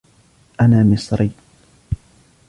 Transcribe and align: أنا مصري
أنا 0.61 0.83
مصري 0.83 1.31